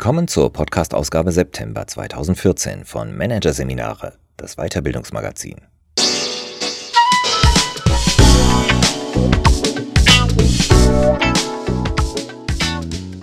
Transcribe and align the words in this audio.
Willkommen 0.00 0.28
zur 0.28 0.50
Podcast-Ausgabe 0.50 1.30
September 1.30 1.86
2014 1.86 2.86
von 2.86 3.14
Managerseminare, 3.14 4.14
das 4.38 4.56
Weiterbildungsmagazin. 4.56 5.56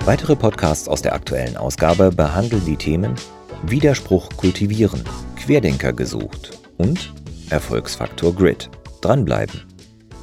Weitere 0.05 0.35
Podcasts 0.35 0.87
aus 0.87 1.01
der 1.01 1.13
aktuellen 1.13 1.57
Ausgabe 1.57 2.11
behandeln 2.11 2.63
die 2.63 2.77
Themen 2.77 3.15
Widerspruch 3.63 4.29
kultivieren, 4.37 5.03
Querdenker 5.35 5.93
gesucht 5.93 6.59
und 6.77 7.11
Erfolgsfaktor 7.49 8.35
Grid. 8.35 8.69
Dranbleiben. 9.01 9.63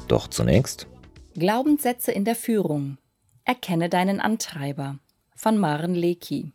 Doch 0.07 0.29
zunächst 0.29 0.87
Glaubenssätze 1.33 2.13
in 2.13 2.23
der 2.23 2.35
Führung. 2.35 2.97
Erkenne 3.43 3.89
deinen 3.89 4.21
Antreiber 4.21 4.99
von 5.35 5.57
Maren 5.57 5.93
Leki. 5.93 6.53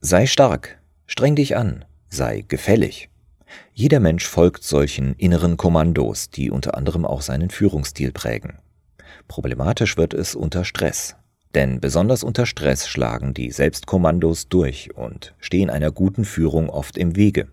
Sei 0.00 0.26
stark, 0.26 0.78
streng 1.06 1.36
dich 1.36 1.56
an, 1.56 1.84
sei 2.08 2.44
gefällig. 2.46 3.08
Jeder 3.72 4.00
Mensch 4.00 4.26
folgt 4.26 4.64
solchen 4.64 5.14
inneren 5.14 5.56
Kommandos, 5.56 6.28
die 6.30 6.50
unter 6.50 6.76
anderem 6.76 7.04
auch 7.06 7.22
seinen 7.22 7.50
Führungsstil 7.50 8.12
prägen. 8.12 8.58
Problematisch 9.28 9.96
wird 9.96 10.12
es 10.12 10.34
unter 10.34 10.64
Stress. 10.64 11.16
Denn 11.54 11.80
besonders 11.80 12.24
unter 12.24 12.44
Stress 12.44 12.88
schlagen 12.88 13.32
die 13.32 13.50
Selbstkommandos 13.50 14.48
durch 14.48 14.94
und 14.96 15.34
stehen 15.38 15.70
einer 15.70 15.92
guten 15.92 16.24
Führung 16.24 16.68
oft 16.68 16.98
im 16.98 17.16
Wege. 17.16 17.48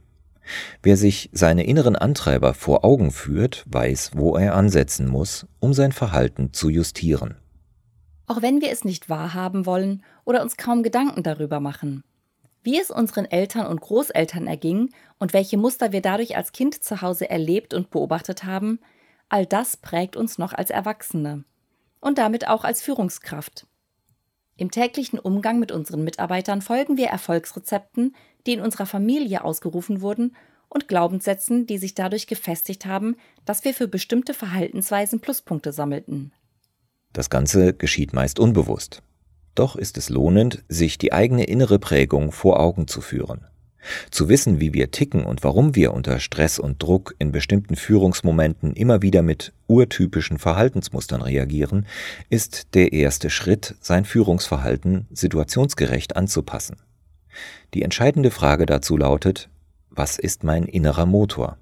Wer 0.81 0.97
sich 0.97 1.29
seine 1.31 1.65
inneren 1.65 1.95
Antreiber 1.95 2.53
vor 2.53 2.83
Augen 2.83 3.11
führt, 3.11 3.63
weiß, 3.67 4.11
wo 4.15 4.35
er 4.35 4.55
ansetzen 4.55 5.07
muss, 5.07 5.45
um 5.59 5.73
sein 5.73 5.93
Verhalten 5.93 6.51
zu 6.51 6.69
justieren 6.69 7.35
auch 8.27 8.41
wenn 8.41 8.61
wir 8.61 8.71
es 8.71 8.83
nicht 8.83 9.09
wahrhaben 9.09 9.65
wollen 9.65 10.03
oder 10.25 10.41
uns 10.41 10.57
kaum 10.57 10.83
Gedanken 10.83 11.23
darüber 11.23 11.59
machen. 11.59 12.03
Wie 12.63 12.79
es 12.79 12.91
unseren 12.91 13.25
Eltern 13.25 13.67
und 13.67 13.81
Großeltern 13.81 14.47
erging 14.47 14.91
und 15.19 15.33
welche 15.33 15.57
Muster 15.57 15.91
wir 15.91 16.01
dadurch 16.01 16.37
als 16.37 16.53
Kind 16.53 16.83
zu 16.83 17.01
Hause 17.01 17.29
erlebt 17.29 17.73
und 17.73 17.89
beobachtet 17.89 18.45
haben, 18.45 18.79
all 19.27 19.45
das 19.45 19.75
prägt 19.75 20.15
uns 20.15 20.37
noch 20.37 20.53
als 20.53 20.69
Erwachsene 20.69 21.43
und 21.99 22.17
damit 22.17 22.47
auch 22.47 22.63
als 22.63 22.81
Führungskraft. 22.81 23.67
Im 24.55 24.71
täglichen 24.71 25.19
Umgang 25.19 25.59
mit 25.59 25.71
unseren 25.71 26.03
Mitarbeitern 26.03 26.61
folgen 26.61 26.95
wir 26.95 27.07
Erfolgsrezepten, 27.07 28.15
die 28.45 28.53
in 28.53 28.61
unserer 28.61 28.85
Familie 28.85 29.43
ausgerufen 29.43 30.01
wurden, 30.01 30.35
und 30.73 30.87
Glaubenssätzen, 30.87 31.67
die 31.67 31.77
sich 31.77 31.93
dadurch 31.93 32.25
gefestigt 32.25 32.85
haben, 32.85 33.15
dass 33.45 33.63
wir 33.63 33.73
für 33.73 33.87
bestimmte 33.87 34.33
Verhaltensweisen 34.33 35.19
Pluspunkte 35.19 35.71
sammelten. 35.71 36.33
Das 37.13 37.29
Ganze 37.29 37.73
geschieht 37.73 38.13
meist 38.13 38.39
unbewusst. 38.39 39.03
Doch 39.55 39.75
ist 39.75 39.97
es 39.97 40.09
lohnend, 40.09 40.63
sich 40.67 40.97
die 40.97 41.13
eigene 41.13 41.43
innere 41.43 41.77
Prägung 41.77 42.31
vor 42.31 42.59
Augen 42.59 42.87
zu 42.87 43.01
führen. 43.01 43.45
Zu 44.11 44.29
wissen, 44.29 44.59
wie 44.59 44.73
wir 44.73 44.91
ticken 44.91 45.25
und 45.25 45.43
warum 45.43 45.75
wir 45.75 45.93
unter 45.93 46.19
Stress 46.19 46.57
und 46.57 46.81
Druck 46.81 47.15
in 47.19 47.31
bestimmten 47.31 47.75
Führungsmomenten 47.75 48.73
immer 48.73 49.01
wieder 49.01 49.21
mit 49.21 49.53
urtypischen 49.67 50.39
Verhaltensmustern 50.39 51.21
reagieren, 51.21 51.85
ist 52.29 52.73
der 52.75 52.93
erste 52.93 53.29
Schritt, 53.29 53.75
sein 53.81 54.05
Führungsverhalten 54.05 55.07
situationsgerecht 55.11 56.15
anzupassen. 56.15 56.77
Die 57.73 57.83
entscheidende 57.83 58.31
Frage 58.31 58.65
dazu 58.65 58.95
lautet, 58.95 59.49
was 59.89 60.17
ist 60.17 60.43
mein 60.43 60.63
innerer 60.63 61.05
Motor? 61.05 61.57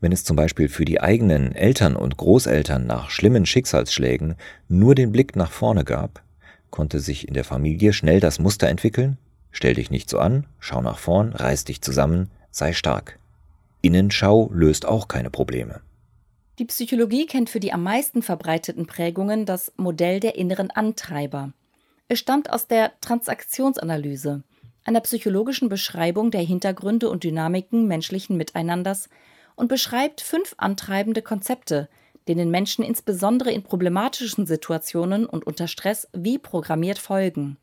Wenn 0.00 0.12
es 0.12 0.24
zum 0.24 0.36
Beispiel 0.36 0.68
für 0.68 0.84
die 0.84 1.00
eigenen 1.00 1.54
Eltern 1.54 1.96
und 1.96 2.16
Großeltern 2.16 2.86
nach 2.86 3.10
schlimmen 3.10 3.46
Schicksalsschlägen 3.46 4.34
nur 4.68 4.94
den 4.94 5.12
Blick 5.12 5.36
nach 5.36 5.50
vorne 5.50 5.84
gab, 5.84 6.22
konnte 6.70 7.00
sich 7.00 7.28
in 7.28 7.34
der 7.34 7.44
Familie 7.44 7.92
schnell 7.92 8.20
das 8.20 8.38
Muster 8.38 8.68
entwickeln, 8.68 9.18
stell 9.50 9.74
dich 9.74 9.90
nicht 9.90 10.10
so 10.10 10.18
an, 10.18 10.46
schau 10.58 10.80
nach 10.82 10.98
vorn, 10.98 11.32
reiß 11.32 11.64
dich 11.64 11.82
zusammen, 11.82 12.30
sei 12.50 12.72
stark. 12.72 13.18
Innenschau 13.82 14.50
löst 14.52 14.86
auch 14.86 15.08
keine 15.08 15.30
Probleme. 15.30 15.80
Die 16.58 16.64
Psychologie 16.64 17.26
kennt 17.26 17.50
für 17.50 17.60
die 17.60 17.72
am 17.72 17.82
meisten 17.82 18.22
verbreiteten 18.22 18.86
Prägungen 18.86 19.46
das 19.46 19.72
Modell 19.76 20.20
der 20.20 20.36
inneren 20.36 20.70
Antreiber. 20.70 21.52
Es 22.08 22.18
stammt 22.18 22.50
aus 22.50 22.66
der 22.66 22.92
Transaktionsanalyse, 23.00 24.42
einer 24.84 25.00
psychologischen 25.00 25.68
Beschreibung 25.68 26.30
der 26.30 26.42
Hintergründe 26.42 27.08
und 27.08 27.24
Dynamiken 27.24 27.86
menschlichen 27.86 28.36
Miteinanders 28.36 29.08
und 29.54 29.68
beschreibt 29.68 30.20
fünf 30.20 30.54
antreibende 30.58 31.22
Konzepte, 31.22 31.88
denen 32.28 32.50
Menschen 32.50 32.84
insbesondere 32.84 33.50
in 33.50 33.62
problematischen 33.62 34.46
Situationen 34.46 35.26
und 35.26 35.46
unter 35.46 35.68
Stress 35.68 36.08
wie 36.12 36.38
programmiert 36.38 36.98
folgen. 36.98 37.56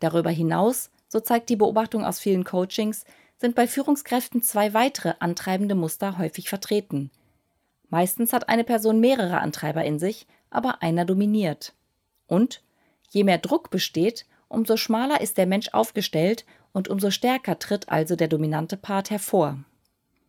Darüber 0.00 0.30
hinaus, 0.30 0.90
so 1.08 1.20
zeigt 1.20 1.48
die 1.48 1.56
Beobachtung 1.56 2.04
aus 2.04 2.20
vielen 2.20 2.44
Coachings, 2.44 3.04
sind 3.38 3.54
bei 3.54 3.66
Führungskräften 3.66 4.42
zwei 4.42 4.74
weitere 4.74 5.14
antreibende 5.20 5.74
Muster 5.74 6.18
häufig 6.18 6.48
vertreten. 6.48 7.10
Meistens 7.88 8.32
hat 8.32 8.48
eine 8.48 8.64
Person 8.64 9.00
mehrere 9.00 9.40
Antreiber 9.40 9.84
in 9.84 9.98
sich, 9.98 10.26
aber 10.50 10.82
einer 10.82 11.04
dominiert. 11.04 11.72
Und 12.26 12.62
je 13.10 13.24
mehr 13.24 13.38
Druck 13.38 13.70
besteht, 13.70 14.26
umso 14.48 14.76
schmaler 14.76 15.20
ist 15.20 15.38
der 15.38 15.46
Mensch 15.46 15.68
aufgestellt 15.72 16.44
und 16.72 16.88
umso 16.88 17.10
stärker 17.10 17.58
tritt 17.58 17.88
also 17.88 18.16
der 18.16 18.28
dominante 18.28 18.76
Part 18.76 19.10
hervor. 19.10 19.58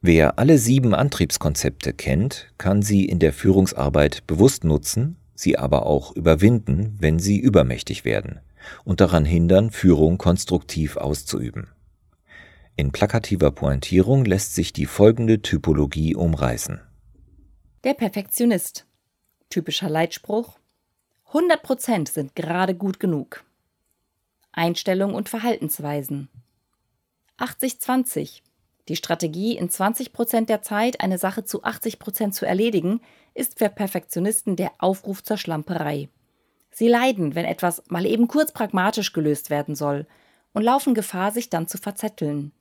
Wer 0.02 0.40
alle 0.40 0.58
sieben 0.58 0.96
Antriebskonzepte 0.96 1.94
kennt, 1.94 2.54
kann 2.58 2.82
sie 2.82 3.06
in 3.06 3.20
der 3.20 3.34
Führungsarbeit 3.34 4.26
bewusst 4.28 4.64
nutzen, 4.64 5.18
sie 5.36 5.58
aber 5.58 5.86
auch 5.86 6.16
überwinden, 6.16 6.96
wenn 7.00 7.20
sie 7.20 7.38
übermächtig 7.38 8.06
werden 8.06 8.40
und 8.86 9.02
daran 9.02 9.26
hindern, 9.26 9.72
Führung 9.72 10.18
konstruktiv 10.18 10.98
auszuüben. 10.98 11.68
In 12.76 12.92
plakativer 12.92 13.52
Pointierung 13.52 14.24
lässt 14.24 14.56
sich 14.56 14.72
die 14.72 14.86
folgende 14.86 15.42
Typologie 15.42 16.16
umreißen. 16.16 16.80
Der 17.84 17.94
Perfektionist. 17.94 18.86
Typischer 19.50 19.90
Leitspruch. 19.90 20.60
100% 21.34 22.10
sind 22.10 22.36
gerade 22.36 22.76
gut 22.76 23.00
genug. 23.00 23.44
Einstellung 24.54 25.14
und 25.14 25.28
Verhaltensweisen. 25.28 26.30
80-20. 27.38 28.42
Die 28.89 28.95
Strategie, 28.95 29.55
in 29.55 29.69
20 29.69 30.13
Prozent 30.13 30.50
der 30.50 30.63
Zeit 30.63 31.01
eine 31.01 31.19
Sache 31.19 31.45
zu 31.45 31.63
80 31.63 32.00
Prozent 32.00 32.33
zu 32.33 32.45
erledigen, 32.45 33.01
ist 33.35 33.59
für 33.59 33.69
Perfektionisten 33.69 34.55
der 34.55 34.72
Aufruf 34.79 35.23
zur 35.23 35.38
Schlamperei. 35.38 36.09
Sie 36.72 36.88
leiden, 36.88 37.35
wenn 37.35 37.45
etwas 37.45 37.83
mal 37.89 38.05
eben 38.05 38.27
kurz 38.27 38.51
pragmatisch 38.51 39.13
gelöst 39.13 39.51
werden 39.51 39.75
soll 39.75 40.07
und 40.53 40.63
laufen 40.63 40.95
Gefahr, 40.95 41.31
sich 41.31 41.51
dann 41.51 41.67
zu 41.67 41.77
verzetteln. 41.77 42.51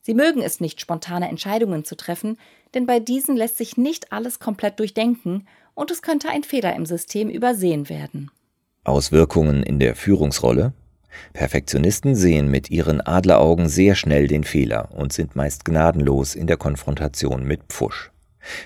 Sie 0.00 0.14
mögen 0.14 0.40
es 0.40 0.60
nicht, 0.60 0.80
spontane 0.80 1.28
Entscheidungen 1.28 1.84
zu 1.84 1.94
treffen, 1.94 2.38
denn 2.72 2.86
bei 2.86 2.98
diesen 2.98 3.36
lässt 3.36 3.58
sich 3.58 3.76
nicht 3.76 4.12
alles 4.12 4.38
komplett 4.38 4.78
durchdenken 4.78 5.46
und 5.74 5.90
es 5.90 6.00
könnte 6.00 6.30
ein 6.30 6.44
Fehler 6.44 6.74
im 6.74 6.86
System 6.86 7.28
übersehen 7.28 7.90
werden. 7.90 8.30
Auswirkungen 8.84 9.62
in 9.62 9.78
der 9.78 9.94
Führungsrolle 9.94 10.72
Perfektionisten 11.32 12.14
sehen 12.14 12.50
mit 12.50 12.70
ihren 12.70 13.00
Adleraugen 13.00 13.68
sehr 13.68 13.94
schnell 13.94 14.26
den 14.26 14.44
Fehler 14.44 14.90
und 14.92 15.12
sind 15.12 15.36
meist 15.36 15.64
gnadenlos 15.64 16.34
in 16.34 16.46
der 16.46 16.56
Konfrontation 16.56 17.44
mit 17.44 17.62
Pfusch. 17.68 18.10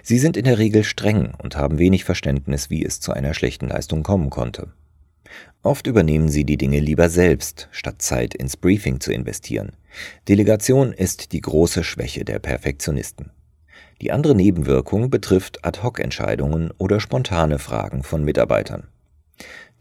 Sie 0.03 0.19
sind 0.19 0.37
in 0.37 0.45
der 0.45 0.59
Regel 0.59 0.85
streng 0.85 1.33
und 1.43 1.57
haben 1.57 1.79
wenig 1.79 2.05
Verständnis, 2.05 2.71
wie 2.71 2.85
es 2.85 3.01
zu 3.01 3.13
einer 3.13 3.35
schlechten 3.35 3.69
Leistung 3.69 4.03
kommen 4.03 4.31
konnte. 4.31 4.73
Oft 5.63 5.87
übernehmen 5.87 6.29
sie 6.29 6.45
die 6.45 6.57
Dinge 6.57 6.81
lieber 6.81 7.09
selbst, 7.09 7.69
statt 7.71 8.03
Zeit 8.03 8.35
ins 8.35 8.57
Briefing 8.57 9.01
zu 9.01 9.13
investieren. 9.13 9.73
Delegation 10.29 10.93
ist 10.93 11.33
die 11.33 11.41
große 11.41 11.85
Schwäche 11.85 12.25
der 12.25 12.39
Perfektionisten. 12.39 13.31
Die 14.01 14.13
andere 14.13 14.35
Nebenwirkung 14.35 15.11
betrifft 15.11 15.65
Ad-hoc-Entscheidungen 15.65 16.71
oder 16.79 17.01
spontane 17.01 17.59
Fragen 17.59 18.03
von 18.03 18.25
Mitarbeitern. 18.25 18.89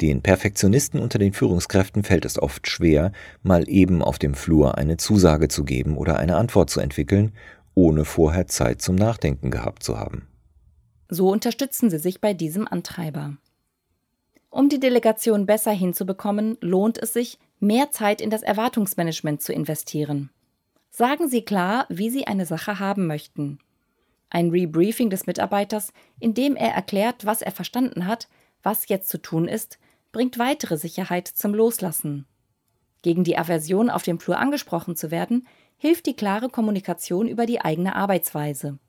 Den 0.02 0.22
Perfektionisten 0.22 1.00
unter 1.00 1.20
den 1.20 1.34
Führungskräften 1.34 2.04
fällt 2.04 2.24
es 2.24 2.40
oft 2.40 2.70
schwer, 2.70 3.12
mal 3.44 3.68
eben 3.68 4.02
auf 4.02 4.18
dem 4.18 4.34
Flur 4.34 4.78
eine 4.78 4.96
Zusage 4.96 5.50
zu 5.50 5.66
geben 5.66 5.98
oder 5.98 6.18
eine 6.18 6.38
Antwort 6.38 6.70
zu 6.70 6.80
entwickeln, 6.80 7.34
ohne 7.76 8.06
vorher 8.06 8.48
Zeit 8.48 8.82
zum 8.82 8.96
Nachdenken 8.96 9.52
gehabt 9.52 9.84
zu 9.84 10.00
haben. 10.00 10.28
So 11.10 11.30
unterstützen 11.30 11.90
sie 11.90 12.00
sich 12.00 12.22
bei 12.22 12.34
diesem 12.34 12.68
Antreiber. 12.68 13.38
Um 14.50 14.70
die 14.70 14.80
Delegation 14.80 15.46
besser 15.46 15.72
hinzubekommen, 15.72 16.58
lohnt 16.62 16.98
es 16.98 17.14
sich, 17.14 17.38
mehr 17.60 17.92
Zeit 17.92 18.22
in 18.22 18.30
das 18.30 18.42
Erwartungsmanagement 18.42 19.42
zu 19.42 19.52
investieren. 19.52 20.30
Sagen 20.90 21.28
Sie 21.30 21.44
klar, 21.44 21.86
wie 21.90 22.10
Sie 22.10 22.26
eine 22.26 22.46
Sache 22.46 22.80
haben 22.80 23.06
möchten. 23.06 23.60
Ein 24.30 24.50
Rebriefing 24.50 25.10
des 25.10 25.28
Mitarbeiters, 25.28 25.94
in 26.20 26.34
dem 26.34 26.56
er 26.56 26.74
erklärt, 26.74 27.26
was 27.26 27.42
er 27.42 27.52
verstanden 27.52 28.08
hat, 28.08 28.28
was 28.64 28.88
jetzt 28.88 29.10
zu 29.10 29.22
tun 29.22 29.48
ist, 29.48 29.78
bringt 30.12 30.40
weitere 30.40 30.78
Sicherheit 30.78 31.28
zum 31.28 31.54
Loslassen. 31.54 32.26
Gegen 33.02 33.24
die 33.24 33.38
Aversion, 33.38 33.90
auf 33.90 34.04
dem 34.04 34.20
Flur 34.20 34.38
angesprochen 34.38 34.96
zu 34.96 35.12
werden, 35.12 35.48
hilft 35.78 36.06
die 36.06 36.16
klare 36.16 36.50
Kommunikation 36.50 37.28
über 37.28 37.46
die 37.46 37.62
eigene 37.62 37.96
Arbeitsweise. 37.96 38.80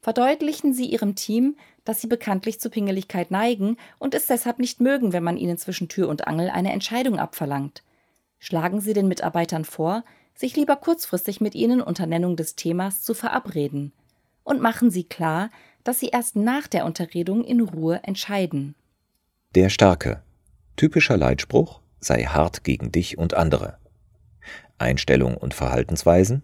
Verdeutlichen 0.00 0.72
Sie 0.72 0.86
Ihrem 0.86 1.14
Team, 1.14 1.56
dass 1.84 2.00
Sie 2.00 2.06
bekanntlich 2.06 2.58
zu 2.58 2.70
Pingeligkeit 2.70 3.30
neigen 3.30 3.76
und 3.98 4.14
es 4.14 4.26
deshalb 4.26 4.58
nicht 4.58 4.80
mögen, 4.80 5.12
wenn 5.12 5.22
man 5.22 5.36
Ihnen 5.36 5.58
zwischen 5.58 5.88
Tür 5.88 6.08
und 6.08 6.26
Angel 6.26 6.48
eine 6.48 6.72
Entscheidung 6.72 7.18
abverlangt. 7.18 7.82
Schlagen 8.38 8.80
Sie 8.80 8.94
den 8.94 9.08
Mitarbeitern 9.08 9.66
vor, 9.66 10.02
sich 10.34 10.56
lieber 10.56 10.76
kurzfristig 10.76 11.42
mit 11.42 11.54
Ihnen 11.54 11.82
unter 11.82 12.06
Nennung 12.06 12.36
des 12.36 12.56
Themas 12.56 13.02
zu 13.02 13.12
verabreden. 13.12 13.92
Und 14.42 14.62
machen 14.62 14.90
Sie 14.90 15.04
klar, 15.04 15.50
dass 15.84 16.00
Sie 16.00 16.08
erst 16.08 16.34
nach 16.34 16.66
der 16.66 16.86
Unterredung 16.86 17.44
in 17.44 17.60
Ruhe 17.60 18.00
entscheiden. 18.02 18.74
Der 19.56 19.68
Starke. 19.68 20.22
Typischer 20.76 21.16
Leitspruch 21.16 21.80
sei 21.98 22.22
hart 22.22 22.62
gegen 22.62 22.92
dich 22.92 23.18
und 23.18 23.34
andere. 23.34 23.78
Einstellung 24.78 25.36
und 25.36 25.54
Verhaltensweisen. 25.54 26.42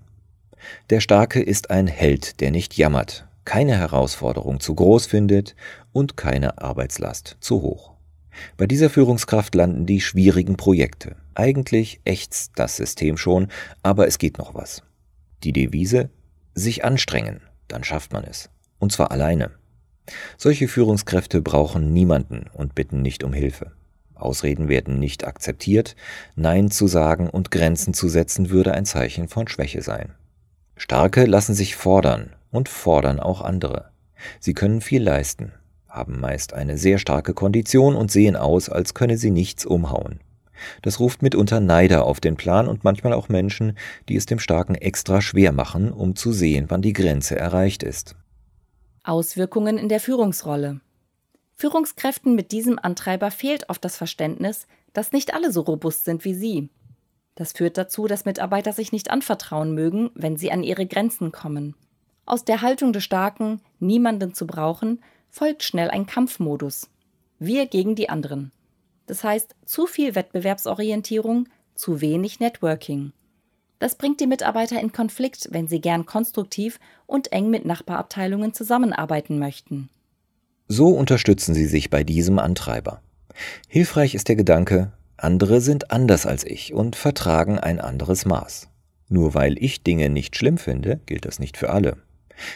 Der 0.90 0.98
Starke 0.98 1.40
ist 1.40 1.70
ein 1.70 1.86
Held, 1.86 2.40
der 2.40 2.50
nicht 2.50 2.76
jammert, 2.76 3.28
keine 3.44 3.78
Herausforderung 3.78 4.58
zu 4.58 4.74
groß 4.74 5.06
findet 5.06 5.54
und 5.92 6.16
keine 6.16 6.60
Arbeitslast 6.60 7.36
zu 7.38 7.62
hoch. 7.62 7.92
Bei 8.56 8.66
dieser 8.66 8.90
Führungskraft 8.90 9.54
landen 9.54 9.86
die 9.86 10.00
schwierigen 10.00 10.56
Projekte. 10.56 11.14
Eigentlich 11.36 12.00
ächzt 12.04 12.54
das 12.56 12.74
System 12.74 13.18
schon, 13.18 13.52
aber 13.84 14.08
es 14.08 14.18
geht 14.18 14.36
noch 14.36 14.56
was. 14.56 14.82
Die 15.44 15.52
Devise 15.52 16.10
sich 16.56 16.84
anstrengen, 16.84 17.40
dann 17.68 17.84
schafft 17.84 18.12
man 18.12 18.24
es. 18.24 18.50
Und 18.80 18.90
zwar 18.90 19.12
alleine. 19.12 19.52
Solche 20.36 20.68
Führungskräfte 20.68 21.40
brauchen 21.40 21.92
niemanden 21.92 22.46
und 22.52 22.74
bitten 22.74 23.02
nicht 23.02 23.24
um 23.24 23.32
Hilfe. 23.32 23.72
Ausreden 24.14 24.68
werden 24.68 24.98
nicht 24.98 25.26
akzeptiert, 25.26 25.94
Nein 26.34 26.70
zu 26.70 26.86
sagen 26.86 27.28
und 27.28 27.50
Grenzen 27.50 27.92
zu 27.92 28.08
setzen 28.08 28.50
würde 28.50 28.72
ein 28.72 28.86
Zeichen 28.86 29.28
von 29.28 29.46
Schwäche 29.46 29.82
sein. 29.82 30.14
Starke 30.76 31.26
lassen 31.26 31.54
sich 31.54 31.76
fordern 31.76 32.34
und 32.50 32.68
fordern 32.68 33.20
auch 33.20 33.42
andere. 33.42 33.90
Sie 34.40 34.54
können 34.54 34.80
viel 34.80 35.02
leisten, 35.02 35.52
haben 35.88 36.20
meist 36.20 36.54
eine 36.54 36.78
sehr 36.78 36.98
starke 36.98 37.34
Kondition 37.34 37.94
und 37.94 38.10
sehen 38.10 38.36
aus, 38.36 38.68
als 38.68 38.94
könne 38.94 39.18
sie 39.18 39.30
nichts 39.30 39.66
umhauen. 39.66 40.20
Das 40.80 41.00
ruft 41.00 41.22
mitunter 41.22 41.60
Neider 41.60 42.04
auf 42.04 42.20
den 42.20 42.36
Plan 42.36 42.66
und 42.68 42.84
manchmal 42.84 43.12
auch 43.12 43.28
Menschen, 43.28 43.76
die 44.08 44.16
es 44.16 44.24
dem 44.24 44.38
Starken 44.38 44.74
extra 44.74 45.20
schwer 45.20 45.52
machen, 45.52 45.92
um 45.92 46.16
zu 46.16 46.32
sehen, 46.32 46.66
wann 46.68 46.80
die 46.80 46.94
Grenze 46.94 47.36
erreicht 47.36 47.82
ist. 47.82 48.16
Auswirkungen 49.08 49.78
in 49.78 49.88
der 49.88 50.00
Führungsrolle. 50.00 50.80
Führungskräften 51.54 52.34
mit 52.34 52.52
diesem 52.52 52.78
Antreiber 52.78 53.30
fehlt 53.30 53.68
oft 53.70 53.84
das 53.84 53.96
Verständnis, 53.96 54.66
dass 54.92 55.12
nicht 55.12 55.34
alle 55.34 55.52
so 55.52 55.62
robust 55.62 56.04
sind 56.04 56.24
wie 56.24 56.34
sie. 56.34 56.68
Das 57.34 57.52
führt 57.52 57.78
dazu, 57.78 58.06
dass 58.06 58.24
Mitarbeiter 58.24 58.72
sich 58.72 58.92
nicht 58.92 59.10
anvertrauen 59.10 59.74
mögen, 59.74 60.10
wenn 60.14 60.36
sie 60.36 60.50
an 60.50 60.62
ihre 60.62 60.86
Grenzen 60.86 61.32
kommen. 61.32 61.74
Aus 62.24 62.44
der 62.44 62.62
Haltung 62.62 62.92
des 62.92 63.04
Starken, 63.04 63.60
niemanden 63.78 64.34
zu 64.34 64.46
brauchen, 64.46 65.02
folgt 65.28 65.62
schnell 65.62 65.90
ein 65.90 66.06
Kampfmodus. 66.06 66.90
Wir 67.38 67.66
gegen 67.66 67.94
die 67.94 68.08
anderen. 68.08 68.52
Das 69.06 69.22
heißt, 69.22 69.54
zu 69.64 69.86
viel 69.86 70.14
Wettbewerbsorientierung, 70.14 71.48
zu 71.74 72.00
wenig 72.00 72.40
Networking. 72.40 73.12
Das 73.78 73.96
bringt 73.96 74.20
die 74.20 74.26
Mitarbeiter 74.26 74.80
in 74.80 74.92
Konflikt, 74.92 75.48
wenn 75.52 75.68
sie 75.68 75.80
gern 75.80 76.06
konstruktiv 76.06 76.80
und 77.06 77.32
eng 77.32 77.50
mit 77.50 77.64
Nachbarabteilungen 77.64 78.54
zusammenarbeiten 78.54 79.38
möchten. 79.38 79.90
So 80.68 80.88
unterstützen 80.88 81.54
sie 81.54 81.66
sich 81.66 81.90
bei 81.90 82.02
diesem 82.02 82.38
Antreiber. 82.38 83.00
Hilfreich 83.68 84.14
ist 84.14 84.28
der 84.28 84.36
Gedanke, 84.36 84.92
andere 85.16 85.60
sind 85.60 85.90
anders 85.90 86.26
als 86.26 86.44
ich 86.44 86.72
und 86.72 86.96
vertragen 86.96 87.58
ein 87.58 87.80
anderes 87.80 88.24
Maß. 88.24 88.68
Nur 89.08 89.34
weil 89.34 89.62
ich 89.62 89.82
Dinge 89.82 90.10
nicht 90.10 90.36
schlimm 90.36 90.58
finde, 90.58 91.00
gilt 91.06 91.24
das 91.24 91.38
nicht 91.38 91.56
für 91.56 91.70
alle. 91.70 91.96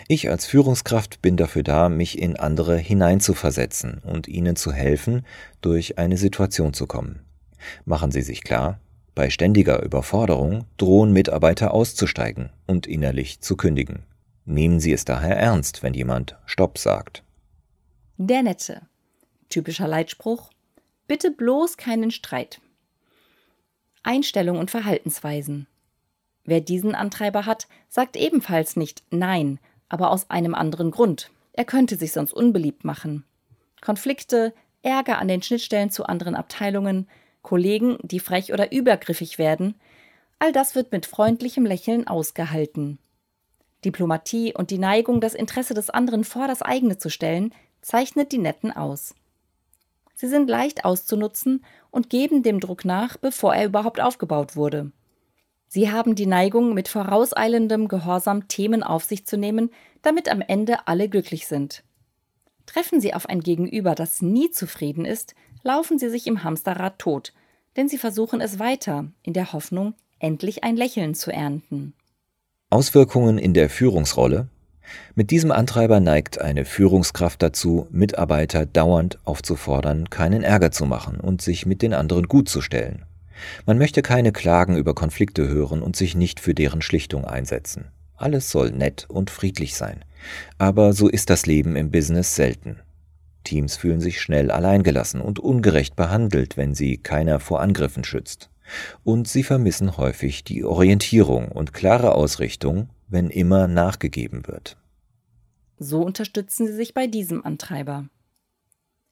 Ich 0.08 0.28
als 0.28 0.44
Führungskraft 0.46 1.22
bin 1.22 1.36
dafür 1.36 1.62
da, 1.62 1.88
mich 1.88 2.18
in 2.18 2.36
andere 2.36 2.76
hineinzuversetzen 2.76 4.02
und 4.04 4.28
ihnen 4.28 4.56
zu 4.56 4.72
helfen, 4.72 5.24
durch 5.60 5.96
eine 5.98 6.18
Situation 6.18 6.74
zu 6.74 6.86
kommen. 6.86 7.20
Machen 7.84 8.10
Sie 8.10 8.22
sich 8.22 8.42
klar, 8.42 8.80
bei 9.20 9.28
ständiger 9.28 9.82
Überforderung 9.82 10.64
drohen 10.78 11.12
Mitarbeiter 11.12 11.74
auszusteigen 11.74 12.48
und 12.66 12.86
innerlich 12.86 13.42
zu 13.42 13.54
kündigen. 13.54 14.04
Nehmen 14.46 14.80
Sie 14.80 14.94
es 14.94 15.04
daher 15.04 15.36
ernst, 15.36 15.82
wenn 15.82 15.92
jemand 15.92 16.38
Stopp 16.46 16.78
sagt. 16.78 17.22
Der 18.16 18.42
Nette. 18.42 18.80
Typischer 19.50 19.86
Leitspruch. 19.86 20.48
Bitte 21.06 21.30
bloß 21.30 21.76
keinen 21.76 22.10
Streit. 22.10 22.62
Einstellung 24.02 24.56
und 24.56 24.70
Verhaltensweisen. 24.70 25.66
Wer 26.46 26.62
diesen 26.62 26.94
Antreiber 26.94 27.44
hat, 27.44 27.68
sagt 27.90 28.16
ebenfalls 28.16 28.76
nicht 28.76 29.02
Nein, 29.10 29.58
aber 29.90 30.12
aus 30.12 30.30
einem 30.30 30.54
anderen 30.54 30.90
Grund. 30.90 31.30
Er 31.52 31.66
könnte 31.66 31.96
sich 31.96 32.12
sonst 32.12 32.32
unbeliebt 32.32 32.86
machen. 32.86 33.24
Konflikte, 33.82 34.54
Ärger 34.80 35.18
an 35.18 35.28
den 35.28 35.42
Schnittstellen 35.42 35.90
zu 35.90 36.06
anderen 36.06 36.34
Abteilungen, 36.34 37.06
Kollegen, 37.42 37.98
die 38.02 38.20
frech 38.20 38.52
oder 38.52 38.72
übergriffig 38.72 39.38
werden, 39.38 39.74
all 40.38 40.52
das 40.52 40.74
wird 40.74 40.92
mit 40.92 41.06
freundlichem 41.06 41.66
Lächeln 41.66 42.06
ausgehalten. 42.06 42.98
Diplomatie 43.84 44.54
und 44.54 44.70
die 44.70 44.78
Neigung, 44.78 45.20
das 45.20 45.34
Interesse 45.34 45.74
des 45.74 45.90
anderen 45.90 46.24
vor 46.24 46.46
das 46.46 46.62
eigene 46.62 46.98
zu 46.98 47.08
stellen, 47.08 47.54
zeichnet 47.80 48.32
die 48.32 48.38
Netten 48.38 48.72
aus. 48.72 49.14
Sie 50.14 50.28
sind 50.28 50.50
leicht 50.50 50.84
auszunutzen 50.84 51.64
und 51.90 52.10
geben 52.10 52.42
dem 52.42 52.60
Druck 52.60 52.84
nach, 52.84 53.16
bevor 53.16 53.54
er 53.54 53.64
überhaupt 53.64 54.00
aufgebaut 54.00 54.54
wurde. 54.54 54.92
Sie 55.66 55.90
haben 55.90 56.14
die 56.14 56.26
Neigung, 56.26 56.74
mit 56.74 56.88
vorauseilendem 56.88 57.88
Gehorsam 57.88 58.48
Themen 58.48 58.82
auf 58.82 59.04
sich 59.04 59.24
zu 59.24 59.38
nehmen, 59.38 59.70
damit 60.02 60.28
am 60.28 60.42
Ende 60.42 60.88
alle 60.88 61.08
glücklich 61.08 61.46
sind. 61.46 61.84
Treffen 62.72 63.00
Sie 63.00 63.14
auf 63.14 63.26
ein 63.28 63.40
Gegenüber, 63.40 63.96
das 63.96 64.22
nie 64.22 64.50
zufrieden 64.50 65.04
ist, 65.04 65.34
laufen 65.64 65.98
Sie 65.98 66.08
sich 66.08 66.28
im 66.28 66.44
Hamsterrad 66.44 67.00
tot, 67.00 67.32
denn 67.76 67.88
Sie 67.88 67.98
versuchen 67.98 68.40
es 68.40 68.60
weiter, 68.60 69.06
in 69.22 69.32
der 69.32 69.52
Hoffnung, 69.52 69.94
endlich 70.20 70.62
ein 70.62 70.76
Lächeln 70.76 71.14
zu 71.14 71.32
ernten. 71.32 71.94
Auswirkungen 72.68 73.38
in 73.38 73.54
der 73.54 73.68
Führungsrolle 73.70 74.48
mit 75.14 75.30
diesem 75.30 75.50
Antreiber 75.50 76.00
neigt 76.00 76.40
eine 76.40 76.64
Führungskraft 76.64 77.42
dazu, 77.42 77.86
Mitarbeiter 77.90 78.66
dauernd 78.66 79.18
aufzufordern, 79.24 80.10
keinen 80.10 80.42
Ärger 80.42 80.70
zu 80.70 80.86
machen 80.86 81.20
und 81.20 81.42
sich 81.42 81.66
mit 81.66 81.82
den 81.82 81.94
anderen 81.94 82.28
gut 82.28 82.48
zu 82.48 82.60
stellen. 82.60 83.04
Man 83.66 83.78
möchte 83.78 84.02
keine 84.02 84.32
Klagen 84.32 84.76
über 84.76 84.94
Konflikte 84.94 85.48
hören 85.48 85.82
und 85.82 85.96
sich 85.96 86.14
nicht 86.14 86.40
für 86.40 86.54
deren 86.54 86.82
Schlichtung 86.82 87.24
einsetzen. 87.24 87.86
Alles 88.16 88.50
soll 88.50 88.70
nett 88.70 89.06
und 89.08 89.30
friedlich 89.30 89.74
sein. 89.74 90.04
Aber 90.58 90.92
so 90.92 91.08
ist 91.08 91.30
das 91.30 91.46
Leben 91.46 91.76
im 91.76 91.90
Business 91.90 92.34
selten. 92.34 92.80
Teams 93.44 93.76
fühlen 93.76 94.00
sich 94.00 94.20
schnell 94.20 94.50
alleingelassen 94.50 95.20
und 95.20 95.38
ungerecht 95.38 95.96
behandelt, 95.96 96.56
wenn 96.56 96.74
sie 96.74 96.98
keiner 96.98 97.40
vor 97.40 97.60
Angriffen 97.60 98.04
schützt. 98.04 98.50
Und 99.02 99.26
sie 99.26 99.42
vermissen 99.42 99.96
häufig 99.96 100.44
die 100.44 100.64
Orientierung 100.64 101.48
und 101.48 101.72
klare 101.72 102.14
Ausrichtung, 102.14 102.90
wenn 103.08 103.30
immer 103.30 103.66
nachgegeben 103.66 104.46
wird. 104.46 104.76
So 105.78 106.02
unterstützen 106.02 106.66
sie 106.66 106.74
sich 106.74 106.94
bei 106.94 107.06
diesem 107.06 107.44
Antreiber. 107.44 108.08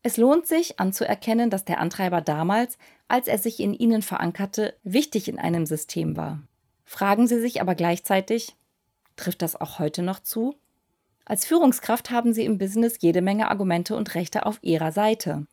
Es 0.02 0.16
lohnt 0.16 0.46
sich 0.46 0.78
anzuerkennen, 0.78 1.50
dass 1.50 1.64
der 1.64 1.80
Antreiber 1.80 2.20
damals, 2.20 2.78
als 3.08 3.26
er 3.26 3.38
sich 3.38 3.58
in 3.58 3.74
ihnen 3.74 4.02
verankerte, 4.02 4.74
wichtig 4.84 5.28
in 5.28 5.38
einem 5.38 5.66
System 5.66 6.16
war. 6.16 6.42
Fragen 6.84 7.26
Sie 7.26 7.40
sich 7.40 7.60
aber 7.60 7.74
gleichzeitig, 7.74 8.54
trifft 9.16 9.42
das 9.42 9.56
auch 9.60 9.78
heute 9.78 10.02
noch 10.02 10.20
zu? 10.20 10.54
Als 11.28 11.44
Führungskraft 11.44 12.10
haben 12.10 12.32
Sie 12.32 12.46
im 12.46 12.56
Business 12.56 12.96
jede 13.00 13.20
Menge 13.20 13.50
Argumente 13.50 13.94
und 13.94 14.14
Rechte 14.14 14.46
auf 14.46 14.58
Ihrer 14.62 14.92
Seite. 14.92 15.46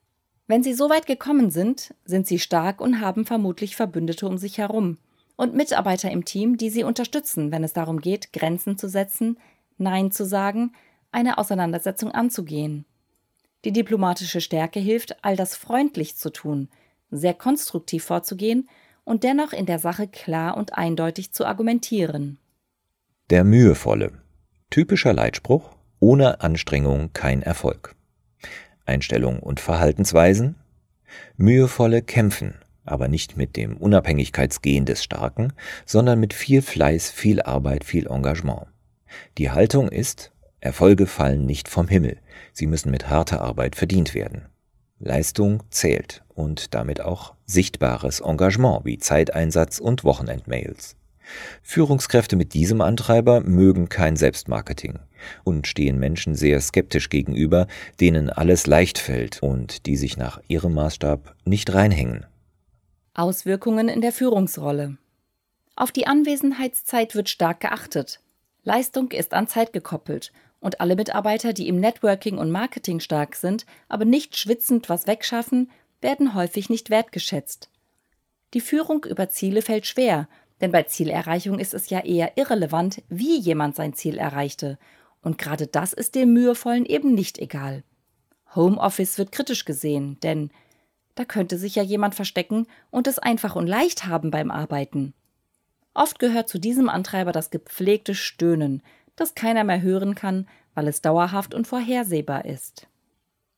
Wenn 0.47 0.63
Sie 0.63 0.73
so 0.73 0.89
weit 0.89 1.05
gekommen 1.05 1.51
sind, 1.51 1.93
sind 2.05 2.27
Sie 2.27 2.39
stark 2.39 2.79
und 2.79 3.01
haben 3.01 3.25
vermutlich 3.25 3.75
Verbündete 3.75 4.25
um 4.25 4.37
sich 4.37 4.57
herum 4.57 4.97
und 5.35 5.53
Mitarbeiter 5.53 6.09
im 6.09 6.23
Team, 6.23 6.55
die 6.55 6.69
Sie 6.69 6.85
unterstützen, 6.85 7.51
wenn 7.51 7.61
es 7.65 7.73
darum 7.73 7.99
geht, 7.99 8.31
Grenzen 8.31 8.77
zu 8.77 8.87
setzen, 8.87 9.37
Nein 9.77 10.11
zu 10.11 10.25
sagen, 10.25 10.71
eine 11.11 11.37
Auseinandersetzung 11.37 12.11
anzugehen. 12.11 12.85
Die 13.65 13.73
diplomatische 13.73 14.39
Stärke 14.39 14.79
hilft, 14.79 15.25
all 15.25 15.35
das 15.35 15.57
freundlich 15.57 16.15
zu 16.15 16.29
tun, 16.29 16.69
sehr 17.11 17.33
konstruktiv 17.33 18.05
vorzugehen 18.05 18.69
und 19.03 19.25
dennoch 19.25 19.51
in 19.51 19.65
der 19.65 19.79
Sache 19.79 20.07
klar 20.07 20.55
und 20.55 20.77
eindeutig 20.77 21.33
zu 21.33 21.45
argumentieren. 21.45 22.37
Der 23.29 23.43
Mühevolle. 23.43 24.24
Typischer 24.75 25.13
Leitspruch, 25.13 25.69
ohne 26.01 26.41
Anstrengung 26.41 27.13
kein 27.13 27.41
Erfolg. 27.41 27.95
Einstellung 28.85 29.39
und 29.39 29.61
Verhaltensweisen. 29.61 30.55
Mühevolle 31.37 32.01
kämpfen, 32.01 32.55
aber 32.83 33.07
nicht 33.07 33.37
mit 33.37 33.55
dem 33.55 33.77
Unabhängigkeitsgehen 33.77 34.85
des 34.85 35.01
Starken, 35.01 35.53
sondern 35.85 36.19
mit 36.19 36.33
viel 36.33 36.61
Fleiß, 36.61 37.09
viel 37.09 37.41
Arbeit, 37.41 37.85
viel 37.85 38.07
Engagement. 38.07 38.67
Die 39.37 39.49
Haltung 39.49 39.87
ist, 39.87 40.33
Erfolge 40.59 41.07
fallen 41.07 41.45
nicht 41.45 41.69
vom 41.69 41.87
Himmel, 41.87 42.17
sie 42.51 42.67
müssen 42.67 42.91
mit 42.91 43.09
harter 43.09 43.39
Arbeit 43.39 43.77
verdient 43.77 44.13
werden. 44.13 44.47
Leistung 44.99 45.63
zählt 45.69 46.23
und 46.33 46.73
damit 46.73 46.99
auch 46.99 47.33
sichtbares 47.45 48.19
Engagement 48.19 48.83
wie 48.83 48.97
Zeiteinsatz 48.97 49.79
und 49.79 50.03
Wochenendmails. 50.03 50.97
Führungskräfte 51.61 52.35
mit 52.35 52.53
diesem 52.53 52.81
Antreiber 52.81 53.41
mögen 53.41 53.89
kein 53.89 54.15
Selbstmarketing 54.15 54.99
und 55.43 55.67
stehen 55.67 55.99
Menschen 55.99 56.35
sehr 56.35 56.61
skeptisch 56.61 57.09
gegenüber, 57.09 57.67
denen 57.99 58.29
alles 58.29 58.67
leicht 58.67 58.97
fällt 58.97 59.41
und 59.41 59.85
die 59.85 59.97
sich 59.97 60.17
nach 60.17 60.39
ihrem 60.47 60.73
Maßstab 60.73 61.35
nicht 61.45 61.73
reinhängen. 61.73 62.25
Auswirkungen 63.13 63.87
in 63.87 64.01
der 64.01 64.11
Führungsrolle. 64.11 64.97
Auf 65.75 65.91
die 65.91 66.07
Anwesenheitszeit 66.07 67.15
wird 67.15 67.29
stark 67.29 67.61
geachtet. 67.61 68.19
Leistung 68.63 69.11
ist 69.11 69.33
an 69.33 69.47
Zeit 69.47 69.73
gekoppelt 69.73 70.31
und 70.59 70.81
alle 70.81 70.95
Mitarbeiter, 70.95 71.53
die 71.53 71.67
im 71.67 71.79
Networking 71.79 72.37
und 72.37 72.49
Marketing 72.49 72.99
stark 72.99 73.35
sind, 73.35 73.65
aber 73.87 74.05
nicht 74.05 74.37
schwitzend 74.37 74.89
was 74.89 75.05
wegschaffen, 75.05 75.69
werden 76.01 76.33
häufig 76.33 76.69
nicht 76.69 76.89
wertgeschätzt. 76.89 77.69
Die 78.53 78.61
Führung 78.61 79.03
über 79.05 79.29
Ziele 79.29 79.61
fällt 79.61 79.85
schwer, 79.85 80.27
denn 80.65 80.71
bei 80.71 80.81
Zielerreichung 80.81 81.59
ist 81.59 81.75
es 81.75 81.91
ja 81.91 81.99
eher 81.99 82.37
irrelevant, 82.37 83.03
wie 83.07 83.37
jemand 83.37 83.75
sein 83.75 83.93
Ziel 83.93 84.17
erreichte. 84.17 84.79
Und 85.21 85.37
gerade 85.37 85.67
das 85.67 85.93
ist 85.93 86.15
dem 86.15 86.33
Mühevollen 86.33 86.87
eben 86.87 87.13
nicht 87.13 87.37
egal. 87.37 87.83
Homeoffice 88.55 89.19
wird 89.19 89.31
kritisch 89.31 89.65
gesehen, 89.65 90.19
denn 90.21 90.49
da 91.13 91.23
könnte 91.23 91.59
sich 91.59 91.75
ja 91.75 91.83
jemand 91.83 92.15
verstecken 92.15 92.65
und 92.89 93.05
es 93.05 93.19
einfach 93.19 93.55
und 93.55 93.67
leicht 93.67 94.07
haben 94.07 94.31
beim 94.31 94.49
Arbeiten. 94.49 95.13
Oft 95.93 96.17
gehört 96.17 96.49
zu 96.49 96.57
diesem 96.57 96.89
Antreiber 96.89 97.31
das 97.31 97.51
gepflegte 97.51 98.15
Stöhnen, 98.15 98.81
das 99.15 99.35
keiner 99.35 99.63
mehr 99.63 99.83
hören 99.83 100.15
kann, 100.15 100.47
weil 100.73 100.87
es 100.87 100.99
dauerhaft 101.03 101.53
und 101.53 101.67
vorhersehbar 101.67 102.45
ist. 102.45 102.87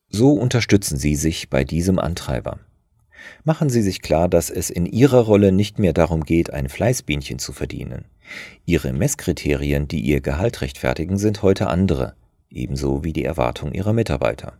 So 0.09 0.33
unterstützen 0.33 0.97
Sie 0.97 1.15
sich 1.15 1.49
bei 1.49 1.63
diesem 1.63 1.99
Antreiber. 1.99 2.59
Machen 3.43 3.69
Sie 3.69 3.81
sich 3.81 4.01
klar, 4.01 4.27
dass 4.27 4.49
es 4.49 4.69
in 4.69 4.85
Ihrer 4.85 5.19
Rolle 5.19 5.51
nicht 5.51 5.79
mehr 5.79 5.93
darum 5.93 6.23
geht, 6.23 6.51
ein 6.51 6.69
Fleißbienchen 6.69 7.39
zu 7.39 7.53
verdienen. 7.53 8.05
Ihre 8.65 8.93
Messkriterien, 8.93 9.87
die 9.87 10.01
Ihr 10.01 10.21
Gehalt 10.21 10.61
rechtfertigen, 10.61 11.17
sind 11.17 11.41
heute 11.41 11.67
andere, 11.67 12.15
ebenso 12.49 13.03
wie 13.03 13.13
die 13.13 13.25
Erwartung 13.25 13.73
Ihrer 13.73 13.93
Mitarbeiter. 13.93 14.53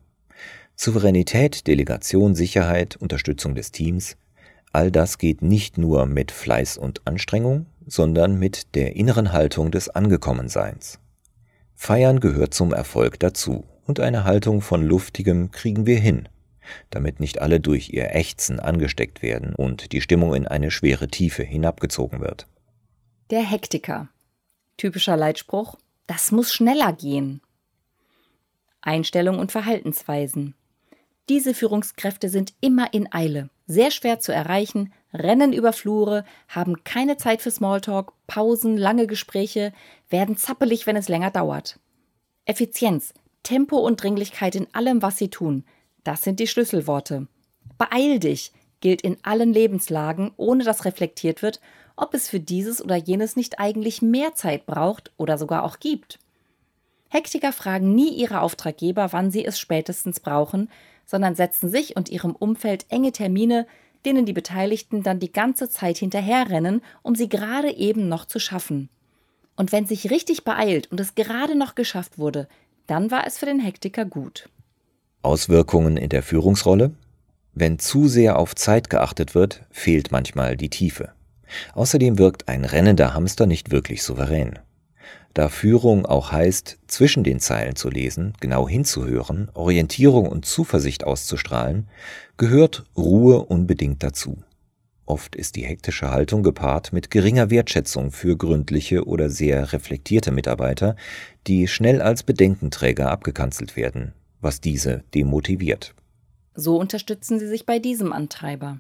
Souveränität, 0.76 1.68
Delegation, 1.68 2.36
Sicherheit, 2.36 2.96
Unterstützung 2.98 3.56
des 3.56 3.72
Teams, 3.72 4.16
all 4.72 4.92
das 4.92 5.18
geht 5.18 5.42
nicht 5.42 5.78
nur 5.78 6.06
mit 6.06 6.32
Fleiß 6.32 6.78
und 6.78 7.02
Anstrengung, 7.06 7.66
sondern 7.88 8.38
mit 8.38 8.76
der 8.76 8.96
inneren 8.96 9.32
Haltung 9.32 9.72
des 9.72 9.90
Angekommenseins. 9.90 11.00
Feiern 11.74 12.20
gehört 12.20 12.54
zum 12.54 12.74
Erfolg 12.74 13.20
dazu, 13.20 13.66
und 13.86 14.00
eine 14.00 14.24
Haltung 14.24 14.62
von 14.62 14.84
luftigem 14.84 15.52
kriegen 15.52 15.86
wir 15.86 16.00
hin, 16.00 16.28
damit 16.90 17.20
nicht 17.20 17.42
alle 17.42 17.60
durch 17.60 17.90
ihr 17.90 18.14
Ächzen 18.16 18.60
angesteckt 18.60 19.22
werden 19.22 19.54
und 19.56 19.92
die 19.92 20.02
Stimmung 20.02 20.34
in 20.34 20.48
eine 20.48 20.72
schwere 20.72 21.08
Tiefe 21.08 21.44
hinabgezogen 21.44 22.22
wird. 22.22 22.48
Der 23.30 23.42
Hektiker. 23.42 24.10
Typischer 24.78 25.18
Leitspruch, 25.18 25.76
das 26.06 26.32
muss 26.32 26.54
schneller 26.54 26.94
gehen. 26.94 27.42
Einstellung 28.82 29.40
und 29.40 29.52
Verhaltensweisen. 29.52 30.56
Diese 31.30 31.54
Führungskräfte 31.54 32.30
sind 32.30 32.54
immer 32.62 32.94
in 32.94 33.12
Eile, 33.12 33.50
sehr 33.66 33.92
schwer 33.92 34.22
zu 34.22 34.32
erreichen, 34.32 34.94
rennen 35.14 35.52
über 35.52 35.74
Flure, 35.74 36.24
haben 36.48 36.84
keine 36.86 37.18
Zeit 37.18 37.42
für 37.42 37.52
Smalltalk, 37.52 38.14
Pausen, 38.28 38.78
lange 38.78 39.08
Gespräche, 39.08 39.74
werden 40.10 40.38
zappelig, 40.38 40.88
wenn 40.88 40.96
es 40.96 41.10
länger 41.10 41.32
dauert. 41.32 41.80
Effizienz, 42.46 43.14
Tempo 43.44 43.78
und 43.78 44.02
Dringlichkeit 44.02 44.56
in 44.56 44.74
allem, 44.74 45.02
was 45.02 45.18
sie 45.18 45.30
tun, 45.30 45.66
das 46.08 46.24
sind 46.24 46.40
die 46.40 46.48
Schlüsselworte. 46.48 47.28
Beeil 47.78 48.20
dich 48.20 48.54
gilt 48.80 49.02
in 49.02 49.18
allen 49.24 49.54
Lebenslagen, 49.54 50.32
ohne 50.38 50.64
dass 50.64 50.86
reflektiert 50.86 51.42
wird, 51.42 51.60
ob 51.96 52.14
es 52.14 52.30
für 52.30 52.40
dieses 52.40 52.82
oder 52.82 52.96
jenes 52.96 53.36
nicht 53.36 53.60
eigentlich 53.60 54.02
mehr 54.02 54.34
Zeit 54.36 54.66
braucht 54.66 55.12
oder 55.18 55.38
sogar 55.38 55.64
auch 55.64 55.80
gibt. 55.80 56.20
Hektiker 57.10 57.52
fragen 57.52 57.96
nie 57.96 58.14
ihre 58.14 58.42
Auftraggeber, 58.42 59.12
wann 59.12 59.32
sie 59.32 59.44
es 59.44 59.60
spätestens 59.60 60.20
brauchen, 60.20 60.70
sondern 61.06 61.36
setzen 61.36 61.70
sich 61.70 61.96
und 61.96 62.10
ihrem 62.10 62.36
Umfeld 62.36 62.86
enge 62.90 63.12
Termine, 63.12 63.66
denen 64.06 64.26
die 64.26 64.34
Beteiligten 64.34 65.04
dann 65.04 65.20
die 65.20 65.32
ganze 65.32 65.70
Zeit 65.70 65.98
hinterherrennen, 65.98 66.82
um 67.02 67.16
sie 67.16 67.30
gerade 67.30 67.72
eben 67.72 68.08
noch 68.08 68.26
zu 68.26 68.40
schaffen. 68.40 68.90
Und 69.56 69.72
wenn 69.72 69.86
sich 69.86 70.12
richtig 70.12 70.44
beeilt 70.44 70.92
und 70.92 71.00
es 71.00 71.16
gerade 71.16 71.56
noch 71.56 71.76
geschafft 71.76 72.20
wurde, 72.20 72.48
dann 72.86 73.10
war 73.10 73.26
es 73.26 73.38
für 73.38 73.48
den 73.48 73.60
Hektiker 73.60 74.06
gut. 74.06 74.50
Auswirkungen 75.28 75.98
in 75.98 76.08
der 76.08 76.24
Führungsrolle? 76.24 76.92
Wenn 77.54 77.80
zu 77.80 78.08
sehr 78.08 78.40
auf 78.40 78.56
Zeit 78.56 78.90
geachtet 78.90 79.36
wird, 79.36 79.66
fehlt 79.72 80.10
manchmal 80.10 80.56
die 80.56 80.70
Tiefe. 80.70 81.10
Außerdem 81.74 82.18
wirkt 82.18 82.48
ein 82.48 82.64
rennender 82.64 83.14
Hamster 83.14 83.46
nicht 83.46 83.70
wirklich 83.70 84.04
souverän. 84.04 84.58
Da 85.34 85.50
Führung 85.50 86.06
auch 86.06 86.32
heißt, 86.32 86.80
zwischen 86.88 87.26
den 87.26 87.42
Zeilen 87.42 87.76
zu 87.76 87.90
lesen, 87.90 88.34
genau 88.40 88.70
hinzuhören, 88.70 89.52
Orientierung 89.54 90.28
und 90.30 90.46
Zuversicht 90.46 91.04
auszustrahlen, 91.04 91.90
gehört 92.38 92.86
Ruhe 92.96 93.44
unbedingt 93.44 94.02
dazu. 94.04 94.38
Oft 95.06 95.36
ist 95.36 95.56
die 95.56 95.66
hektische 95.66 96.10
Haltung 96.10 96.42
gepaart 96.42 96.94
mit 96.94 97.12
geringer 97.12 97.50
Wertschätzung 97.50 98.12
für 98.12 98.38
gründliche 98.38 99.06
oder 99.06 99.30
sehr 99.30 99.74
reflektierte 99.74 100.32
Mitarbeiter, 100.32 100.96
die 101.48 101.68
schnell 101.68 102.02
als 102.02 102.24
Bedenkenträger 102.24 103.12
abgekanzelt 103.12 103.76
werden, 103.76 104.14
was 104.42 104.62
diese 104.62 105.04
demotiviert. 105.14 105.94
So 106.54 106.78
unterstützen 106.80 107.40
Sie 107.40 107.48
sich 107.48 107.66
bei 107.66 107.80
diesem 107.80 108.14
Antreiber. 108.14 108.80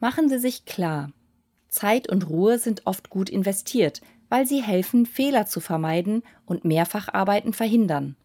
Machen 0.00 0.28
Sie 0.28 0.38
sich 0.38 0.64
klar, 0.64 1.12
Zeit 1.72 2.08
und 2.08 2.28
Ruhe 2.28 2.58
sind 2.58 2.86
oft 2.86 3.08
gut 3.10 3.30
investiert, 3.30 4.02
weil 4.28 4.46
sie 4.46 4.62
helfen, 4.62 5.06
Fehler 5.06 5.46
zu 5.46 5.60
vermeiden 5.60 6.22
und 6.46 6.64
Mehrfacharbeiten 6.64 7.52
verhindern. 7.52 8.16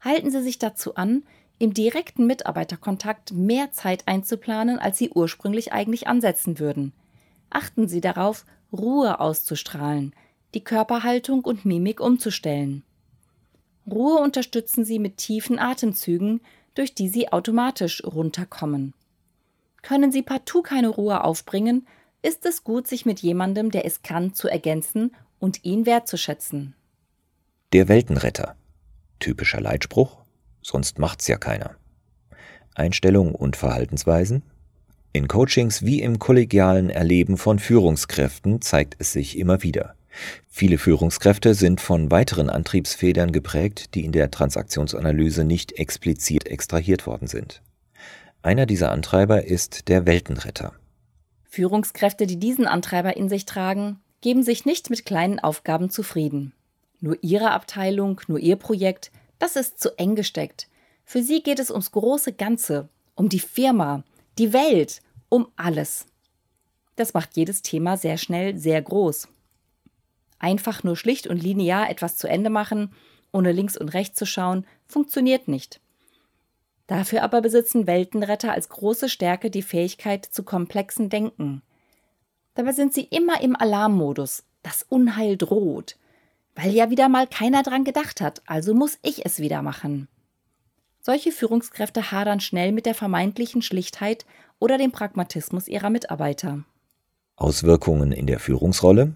Halten 0.00 0.30
Sie 0.30 0.42
sich 0.42 0.58
dazu 0.58 0.94
an, 0.94 1.22
im 1.58 1.74
direkten 1.74 2.26
Mitarbeiterkontakt 2.26 3.32
mehr 3.32 3.72
Zeit 3.72 4.06
einzuplanen, 4.06 4.78
als 4.78 4.98
Sie 4.98 5.10
ursprünglich 5.10 5.72
eigentlich 5.72 6.06
ansetzen 6.06 6.58
würden. 6.58 6.92
Achten 7.50 7.88
Sie 7.88 8.00
darauf, 8.00 8.46
Ruhe 8.72 9.20
auszustrahlen, 9.20 10.14
die 10.54 10.64
Körperhaltung 10.64 11.44
und 11.44 11.64
Mimik 11.64 12.00
umzustellen. 12.00 12.84
Ruhe 13.90 14.18
unterstützen 14.18 14.84
Sie 14.84 14.98
mit 14.98 15.16
tiefen 15.16 15.58
Atemzügen, 15.58 16.40
durch 16.74 16.94
die 16.94 17.08
Sie 17.08 17.32
automatisch 17.32 18.04
runterkommen. 18.04 18.94
Können 19.82 20.12
Sie 20.12 20.22
partout 20.22 20.62
keine 20.62 20.88
Ruhe 20.88 21.24
aufbringen, 21.24 21.86
ist 22.22 22.46
es 22.46 22.64
gut, 22.64 22.86
sich 22.86 23.06
mit 23.06 23.20
jemandem, 23.20 23.70
der 23.70 23.84
es 23.84 24.02
kann, 24.02 24.34
zu 24.34 24.48
ergänzen 24.48 25.14
und 25.38 25.64
ihn 25.64 25.86
wertzuschätzen. 25.86 26.74
Der 27.72 27.88
Weltenretter. 27.88 28.56
Typischer 29.20 29.60
Leitspruch, 29.60 30.18
sonst 30.62 30.98
macht's 30.98 31.28
ja 31.28 31.36
keiner. 31.36 31.76
Einstellung 32.74 33.34
und 33.34 33.56
Verhaltensweisen. 33.56 34.42
In 35.12 35.26
Coachings 35.26 35.84
wie 35.84 36.00
im 36.00 36.18
kollegialen 36.18 36.90
Erleben 36.90 37.36
von 37.36 37.58
Führungskräften 37.58 38.60
zeigt 38.60 38.96
es 38.98 39.12
sich 39.12 39.38
immer 39.38 39.62
wieder. 39.62 39.94
Viele 40.48 40.78
Führungskräfte 40.78 41.54
sind 41.54 41.80
von 41.80 42.10
weiteren 42.10 42.50
Antriebsfedern 42.50 43.32
geprägt, 43.32 43.94
die 43.94 44.04
in 44.04 44.12
der 44.12 44.30
Transaktionsanalyse 44.30 45.44
nicht 45.44 45.72
explizit 45.72 46.46
extrahiert 46.46 47.06
worden 47.06 47.28
sind. 47.28 47.62
Einer 48.42 48.66
dieser 48.66 48.92
Antreiber 48.92 49.44
ist 49.44 49.88
der 49.88 50.06
Weltenretter. 50.06 50.72
Führungskräfte, 51.44 52.26
die 52.26 52.38
diesen 52.38 52.66
Antreiber 52.66 53.16
in 53.16 53.28
sich 53.28 53.46
tragen, 53.46 54.00
geben 54.20 54.42
sich 54.42 54.64
nicht 54.64 54.90
mit 54.90 55.04
kleinen 55.04 55.38
Aufgaben 55.38 55.90
zufrieden. 55.90 56.52
Nur 57.00 57.16
ihre 57.22 57.52
Abteilung, 57.52 58.20
nur 58.26 58.38
ihr 58.38 58.56
Projekt, 58.56 59.10
das 59.38 59.56
ist 59.56 59.80
zu 59.80 59.96
eng 59.98 60.14
gesteckt. 60.14 60.68
Für 61.04 61.22
sie 61.22 61.42
geht 61.42 61.58
es 61.58 61.70
ums 61.70 61.92
große 61.92 62.32
Ganze, 62.32 62.88
um 63.14 63.28
die 63.28 63.38
Firma, 63.38 64.04
die 64.38 64.52
Welt, 64.52 65.00
um 65.28 65.48
alles. 65.56 66.06
Das 66.96 67.14
macht 67.14 67.36
jedes 67.36 67.62
Thema 67.62 67.96
sehr 67.96 68.18
schnell 68.18 68.58
sehr 68.58 68.82
groß. 68.82 69.28
Einfach 70.38 70.84
nur 70.84 70.96
schlicht 70.96 71.26
und 71.26 71.42
linear 71.42 71.90
etwas 71.90 72.16
zu 72.16 72.28
Ende 72.28 72.50
machen, 72.50 72.92
ohne 73.32 73.52
links 73.52 73.76
und 73.76 73.88
rechts 73.90 74.18
zu 74.18 74.26
schauen, 74.26 74.66
funktioniert 74.86 75.48
nicht. 75.48 75.80
Dafür 76.86 77.22
aber 77.22 77.42
besitzen 77.42 77.86
Weltenretter 77.86 78.52
als 78.52 78.70
große 78.70 79.08
Stärke 79.08 79.50
die 79.50 79.62
Fähigkeit 79.62 80.24
zu 80.24 80.42
komplexen 80.42 81.10
Denken. 81.10 81.62
Dabei 82.54 82.72
sind 82.72 82.94
sie 82.94 83.02
immer 83.02 83.40
im 83.42 83.54
Alarmmodus. 83.54 84.44
Das 84.62 84.84
Unheil 84.88 85.36
droht. 85.36 85.96
Weil 86.54 86.72
ja 86.72 86.90
wieder 86.90 87.08
mal 87.08 87.26
keiner 87.26 87.62
dran 87.62 87.84
gedacht 87.84 88.20
hat, 88.20 88.42
also 88.46 88.74
muss 88.74 88.98
ich 89.02 89.24
es 89.24 89.38
wieder 89.38 89.62
machen. 89.62 90.08
Solche 91.00 91.30
Führungskräfte 91.30 92.10
hadern 92.10 92.40
schnell 92.40 92.72
mit 92.72 92.84
der 92.84 92.94
vermeintlichen 92.94 93.62
Schlichtheit 93.62 94.26
oder 94.58 94.76
dem 94.76 94.90
Pragmatismus 94.90 95.68
ihrer 95.68 95.90
Mitarbeiter. 95.90 96.64
Auswirkungen 97.36 98.12
in 98.12 98.26
der 98.26 98.40
Führungsrolle? 98.40 99.14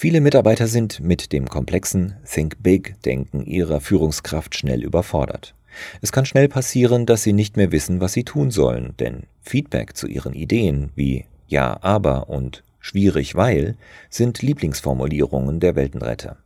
Viele 0.00 0.20
Mitarbeiter 0.20 0.68
sind 0.68 1.00
mit 1.00 1.32
dem 1.32 1.48
komplexen 1.48 2.14
Think 2.24 2.62
Big-Denken 2.62 3.44
ihrer 3.44 3.80
Führungskraft 3.80 4.54
schnell 4.54 4.84
überfordert. 4.84 5.56
Es 6.00 6.12
kann 6.12 6.24
schnell 6.24 6.48
passieren, 6.48 7.04
dass 7.04 7.24
sie 7.24 7.32
nicht 7.32 7.56
mehr 7.56 7.72
wissen, 7.72 8.00
was 8.00 8.12
sie 8.12 8.22
tun 8.22 8.52
sollen, 8.52 8.94
denn 9.00 9.24
Feedback 9.42 9.96
zu 9.96 10.06
ihren 10.06 10.34
Ideen 10.34 10.90
wie 10.94 11.24
ja, 11.48 11.82
aber 11.82 12.28
und 12.28 12.62
schwierig, 12.78 13.34
weil 13.34 13.76
sind 14.08 14.40
Lieblingsformulierungen 14.40 15.58
der 15.58 15.74
Weltenretter. 15.74 16.36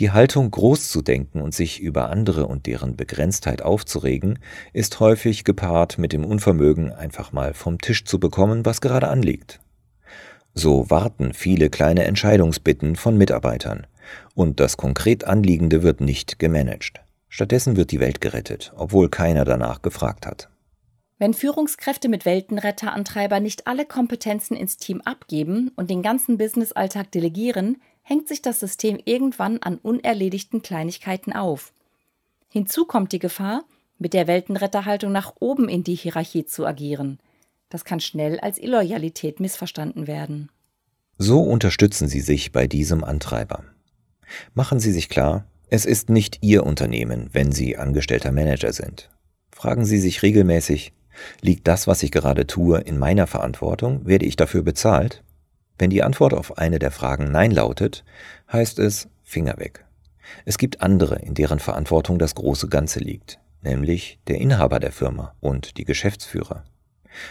Die 0.00 0.10
Haltung, 0.10 0.50
groß 0.50 0.90
zu 0.90 1.00
denken 1.00 1.42
und 1.42 1.54
sich 1.54 1.78
über 1.78 2.10
andere 2.10 2.48
und 2.48 2.66
deren 2.66 2.96
Begrenztheit 2.96 3.62
aufzuregen, 3.62 4.40
ist 4.72 4.98
häufig 4.98 5.44
gepaart 5.44 5.98
mit 5.98 6.12
dem 6.12 6.24
Unvermögen, 6.24 6.90
einfach 6.90 7.30
mal 7.30 7.54
vom 7.54 7.78
Tisch 7.78 8.04
zu 8.04 8.18
bekommen, 8.18 8.66
was 8.66 8.80
gerade 8.80 9.06
anliegt. 9.06 9.60
So 10.54 10.88
warten 10.88 11.34
viele 11.34 11.68
kleine 11.68 12.04
Entscheidungsbitten 12.04 12.94
von 12.96 13.18
Mitarbeitern, 13.18 13.86
und 14.34 14.60
das 14.60 14.76
konkret 14.76 15.24
Anliegende 15.24 15.82
wird 15.82 16.00
nicht 16.00 16.38
gemanagt. 16.38 17.00
Stattdessen 17.28 17.76
wird 17.76 17.90
die 17.90 17.98
Welt 17.98 18.20
gerettet, 18.20 18.72
obwohl 18.76 19.08
keiner 19.08 19.44
danach 19.44 19.82
gefragt 19.82 20.26
hat. 20.26 20.48
Wenn 21.18 21.34
Führungskräfte 21.34 22.08
mit 22.08 22.24
Weltenretterantreiber 22.24 23.40
nicht 23.40 23.66
alle 23.66 23.84
Kompetenzen 23.84 24.56
ins 24.56 24.76
Team 24.76 25.00
abgeben 25.00 25.72
und 25.74 25.90
den 25.90 26.02
ganzen 26.02 26.38
Businessalltag 26.38 27.10
delegieren, 27.10 27.80
hängt 28.02 28.28
sich 28.28 28.42
das 28.42 28.60
System 28.60 29.00
irgendwann 29.04 29.58
an 29.58 29.78
unerledigten 29.78 30.62
Kleinigkeiten 30.62 31.32
auf. 31.32 31.72
Hinzu 32.48 32.84
kommt 32.84 33.12
die 33.12 33.18
Gefahr, 33.18 33.64
mit 33.98 34.12
der 34.12 34.26
Weltenretterhaltung 34.26 35.10
nach 35.10 35.34
oben 35.40 35.68
in 35.68 35.82
die 35.82 35.94
Hierarchie 35.94 36.44
zu 36.44 36.66
agieren. 36.66 37.18
Das 37.74 37.84
kann 37.84 37.98
schnell 37.98 38.38
als 38.38 38.58
Illoyalität 38.58 39.40
missverstanden 39.40 40.06
werden. 40.06 40.48
So 41.18 41.42
unterstützen 41.42 42.06
Sie 42.06 42.20
sich 42.20 42.52
bei 42.52 42.68
diesem 42.68 43.02
Antreiber. 43.02 43.64
Machen 44.52 44.78
Sie 44.78 44.92
sich 44.92 45.08
klar, 45.08 45.44
es 45.70 45.84
ist 45.84 46.08
nicht 46.08 46.38
Ihr 46.40 46.64
Unternehmen, 46.64 47.30
wenn 47.32 47.50
Sie 47.50 47.76
angestellter 47.76 48.30
Manager 48.30 48.72
sind. 48.72 49.10
Fragen 49.50 49.84
Sie 49.84 49.98
sich 49.98 50.22
regelmäßig, 50.22 50.92
liegt 51.40 51.66
das, 51.66 51.88
was 51.88 52.04
ich 52.04 52.12
gerade 52.12 52.46
tue, 52.46 52.78
in 52.78 52.96
meiner 52.96 53.26
Verantwortung? 53.26 54.06
Werde 54.06 54.26
ich 54.26 54.36
dafür 54.36 54.62
bezahlt? 54.62 55.24
Wenn 55.76 55.90
die 55.90 56.04
Antwort 56.04 56.32
auf 56.32 56.58
eine 56.58 56.78
der 56.78 56.92
Fragen 56.92 57.32
Nein 57.32 57.50
lautet, 57.50 58.04
heißt 58.52 58.78
es 58.78 59.08
Finger 59.24 59.58
weg. 59.58 59.84
Es 60.44 60.58
gibt 60.58 60.80
andere, 60.80 61.16
in 61.16 61.34
deren 61.34 61.58
Verantwortung 61.58 62.20
das 62.20 62.36
große 62.36 62.68
Ganze 62.68 63.00
liegt, 63.00 63.40
nämlich 63.62 64.20
der 64.28 64.38
Inhaber 64.38 64.78
der 64.78 64.92
Firma 64.92 65.34
und 65.40 65.76
die 65.76 65.84
Geschäftsführer. 65.84 66.62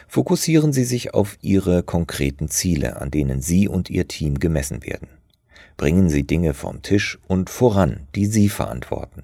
Fokussieren 0.08 0.74
Sie 0.74 0.84
sich 0.84 1.13
auf 1.13 1.38
Ihre 1.42 1.84
konkreten 1.84 2.50
Ziele, 2.50 3.02
an 3.02 3.12
denen 3.12 3.42
Sie 3.42 3.68
und 3.68 3.90
Ihr 3.90 4.08
Team 4.08 4.40
gemessen 4.40 4.84
werden. 4.86 5.08
Bringen 5.78 6.10
Sie 6.10 6.24
Dinge 6.24 6.54
vom 6.54 6.82
Tisch 6.82 7.20
und 7.28 7.50
voran, 7.50 8.08
die 8.16 8.25
Sie 8.25 8.50
verantworten. 8.50 9.24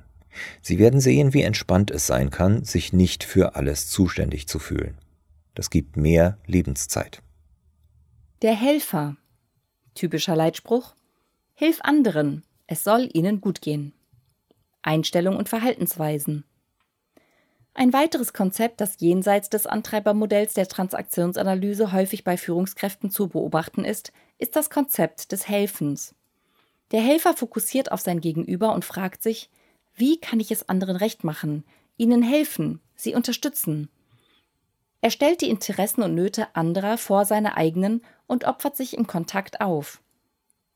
Sie 0.62 0.80
werden 0.80 1.00
sehen, 1.00 1.34
wie 1.34 1.44
entspannt 1.44 1.92
es 1.92 2.08
sein 2.08 2.30
kann, 2.30 2.64
sich 2.64 2.94
nicht 2.94 3.24
für 3.24 3.56
alles 3.56 3.88
zuständig 3.90 4.48
zu 4.48 4.60
fühlen. 4.60 4.98
Das 5.56 5.70
gibt 5.70 5.98
mehr 5.98 6.38
Lebenszeit. 6.46 7.22
Der 8.42 8.56
Helfer. 8.56 9.18
Typischer 9.96 10.36
Leitspruch. 10.36 10.96
Hilf 11.56 11.80
anderen, 11.82 12.44
es 12.68 12.86
soll 12.86 13.10
ihnen 13.12 13.42
gut 13.42 13.62
gehen. 13.62 13.94
Einstellung 14.82 15.36
und 15.36 15.50
Verhaltensweisen. 15.50 16.46
Ein 17.80 17.94
weiteres 17.94 18.34
Konzept, 18.34 18.82
das 18.82 19.00
jenseits 19.00 19.50
des 19.50 19.66
Antreibermodells 19.66 20.54
der 20.54 20.68
Transaktionsanalyse 20.68 21.94
häufig 21.94 22.26
bei 22.26 22.36
Führungskräften 22.36 23.10
zu 23.10 23.30
beobachten 23.30 23.86
ist, 23.86 24.12
ist 24.38 24.58
das 24.58 24.70
Konzept 24.70 25.32
des 25.32 25.48
Helfens. 25.48 26.14
Der 26.92 27.00
Helfer 27.00 27.34
fokussiert 27.34 27.94
auf 27.94 28.02
sein 28.02 28.20
Gegenüber 28.20 28.74
und 28.74 28.84
fragt 28.84 29.24
sich, 29.24 29.50
wie 29.96 30.20
kann 30.20 30.42
ich 30.42 30.52
es 30.52 30.68
anderen 30.68 30.98
recht 30.98 31.24
machen, 31.24 31.64
ihnen 31.96 32.22
helfen, 32.22 32.82
sie 32.98 33.16
unterstützen? 33.16 33.88
Er 35.00 35.10
stellt 35.10 35.40
die 35.40 35.50
Interessen 35.50 36.04
und 36.04 36.14
Nöte 36.14 36.54
anderer 36.58 36.98
vor 36.98 37.24
seine 37.24 37.56
eigenen 37.56 38.04
und 38.28 38.44
opfert 38.44 38.76
sich 38.76 38.98
im 38.98 39.08
Kontakt 39.08 39.62
auf. 39.62 40.02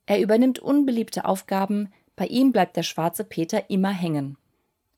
Er 0.05 0.22
übernimmt 0.22 0.60
unbeliebte 0.60 1.25
Aufgaben, 1.25 1.91
bei 2.15 2.27
ihm 2.27 2.53
bleibt 2.53 2.77
der 2.77 2.83
schwarze 2.83 3.25
Peter 3.25 3.69
immer 3.69 3.91
hängen. 3.91 4.38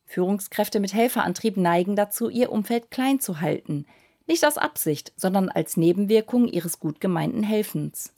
Führungskräfte 0.06 0.80
mit 0.80 0.94
Helferantrieb 0.94 1.58
neigen 1.58 1.96
dazu, 1.96 2.30
ihr 2.30 2.52
Umfeld 2.52 2.92
klein 2.92 3.20
zu 3.20 3.42
halten, 3.42 3.86
nicht 4.28 4.46
aus 4.46 4.58
Absicht, 4.58 5.14
sondern 5.16 5.50
als 5.50 5.78
Nebenwirkung 5.78 6.48
ihres 6.48 6.80
gut 6.80 7.00
gemeinten 7.00 7.44
Helfens. 7.44 8.14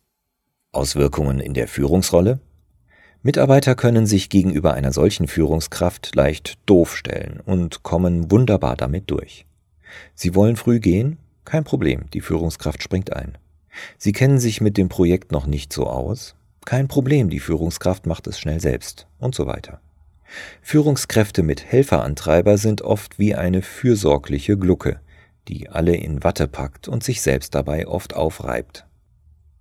Auswirkungen 0.71 1.39
in 1.39 1.53
der 1.53 1.67
Führungsrolle? 1.67 2.39
Mitarbeiter 3.23 3.75
können 3.75 4.05
sich 4.05 4.29
gegenüber 4.29 4.73
einer 4.73 4.93
solchen 4.93 5.27
Führungskraft 5.27 6.15
leicht 6.15 6.59
doof 6.65 6.95
stellen 6.95 7.41
und 7.45 7.83
kommen 7.83 8.31
wunderbar 8.31 8.75
damit 8.75 9.09
durch. 9.09 9.45
Sie 10.13 10.35
wollen 10.35 10.55
früh 10.55 10.79
gehen? 10.79 11.17
Kein 11.43 11.63
Problem, 11.63 12.09
die 12.13 12.21
Führungskraft 12.21 12.83
springt 12.83 13.13
ein. 13.13 13.37
Sie 13.97 14.11
kennen 14.11 14.39
sich 14.39 14.61
mit 14.61 14.77
dem 14.77 14.89
Projekt 14.89 15.31
noch 15.31 15.47
nicht 15.47 15.73
so 15.73 15.87
aus? 15.87 16.35
Kein 16.65 16.87
Problem, 16.87 17.29
die 17.29 17.39
Führungskraft 17.39 18.05
macht 18.05 18.27
es 18.27 18.39
schnell 18.39 18.59
selbst 18.59 19.07
und 19.19 19.33
so 19.33 19.47
weiter. 19.47 19.79
Führungskräfte 20.61 21.43
mit 21.43 21.63
Helferantreiber 21.63 22.57
sind 22.57 22.81
oft 22.81 23.19
wie 23.19 23.35
eine 23.35 23.61
fürsorgliche 23.61 24.57
Glucke, 24.57 24.99
die 25.47 25.69
alle 25.69 25.95
in 25.95 26.23
Watte 26.23 26.47
packt 26.47 26.87
und 26.87 27.03
sich 27.03 27.21
selbst 27.21 27.55
dabei 27.55 27.87
oft 27.87 28.15
aufreibt. 28.15 28.85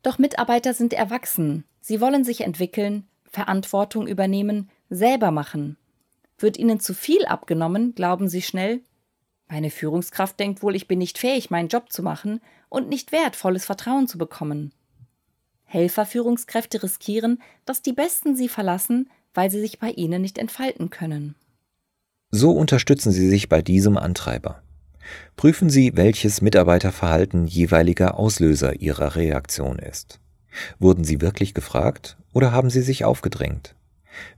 Doch 0.03 0.19
Mitarbeiter 0.19 0.75
sind 0.75 0.93
erwachsen, 0.93 1.65
sie 1.81 2.01
wollen 2.01 2.25
sich 2.25 2.43
entwickeln, 2.43 3.05
Verantwortung 3.25 4.07
übernehmen, 4.07 4.71
selber 4.89 5.31
machen. 5.31 5.77
Wird 6.39 6.57
ihnen 6.57 6.81
zu 6.81 6.95
viel 6.95 7.25
abgenommen, 7.25 7.95
glauben 7.95 8.29
sie 8.29 8.43
schnell, 8.43 8.83
meine 9.49 9.71
Führungskraft 9.71 10.41
denkt 10.41 10.63
wohl, 10.63 10.75
ich 10.75 10.89
bin 10.89 10.99
nicht 10.99 11.19
fähig, 11.19 11.51
meinen 11.51 11.69
Job 11.69 11.93
zu 11.93 12.03
machen 12.03 12.41
und 12.69 12.89
nicht 12.89 13.13
wert, 13.13 13.37
volles 13.37 13.65
Vertrauen 13.65 14.09
zu 14.09 14.19
bekommen. 14.19 14.73
Helferführungskräfte 15.65 16.83
riskieren, 16.83 17.43
dass 17.65 17.83
die 17.83 17.93
Besten 17.93 18.37
sie 18.37 18.49
verlassen, 18.49 19.11
weil 19.37 19.51
sie 19.51 19.61
sich 19.61 19.79
bei 19.79 19.91
ihnen 19.91 20.23
nicht 20.23 20.39
entfalten 20.39 20.91
können. 20.91 21.35
So 22.31 22.51
unterstützen 22.53 23.13
Sie 23.13 23.29
sich 23.29 23.49
bei 23.49 23.63
diesem 23.63 23.97
Antreiber. 23.97 24.63
Prüfen 25.37 25.71
Sie, 25.71 25.93
welches 25.95 26.43
Mitarbeiterverhalten 26.43 27.47
jeweiliger 27.47 28.19
Auslöser 28.19 28.81
Ihrer 28.81 29.15
Reaktion 29.15 29.79
ist. 29.79 30.19
Wurden 30.81 31.05
Sie 31.05 31.21
wirklich 31.21 31.55
gefragt 31.55 32.17
oder 32.33 32.51
haben 32.51 32.69
Sie 32.69 32.83
sich 32.83 33.05
aufgedrängt? 33.05 33.77